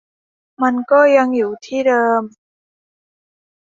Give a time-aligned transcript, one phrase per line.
[0.63, 2.21] มันก็ยังอยู่ที่เดิม